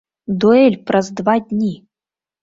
Дуэль 0.43 0.77
праз 0.87 1.11
два 1.19 1.35
дні! 1.51 1.69